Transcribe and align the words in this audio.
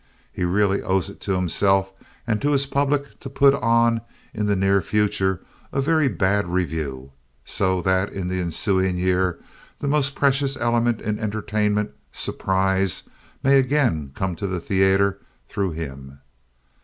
He 0.33 0.43
really 0.45 0.81
owes 0.81 1.11
it 1.11 1.21
to 1.21 1.33
himself 1.35 1.93
and 2.25 2.41
to 2.41 2.53
his 2.53 2.65
public 2.65 3.19
to 3.19 3.29
put 3.29 3.53
on, 3.53 4.01
in 4.33 4.47
the 4.47 4.55
near 4.55 4.81
future, 4.81 5.41
a 5.71 5.79
very 5.79 6.07
bad 6.07 6.47
revue 6.47 7.11
so 7.45 7.83
that 7.83 8.11
in 8.11 8.27
the 8.27 8.41
ensuing 8.41 8.97
year 8.97 9.37
that 9.77 9.87
most 9.89 10.15
precious 10.15 10.57
element 10.57 11.01
in 11.01 11.19
entertainment 11.19 11.91
surprise 12.11 13.03
may 13.43 13.59
again 13.59 14.11
come 14.15 14.35
to 14.37 14.47
the 14.47 14.59
theater 14.59 15.21
through 15.47 15.73
him. 15.73 16.19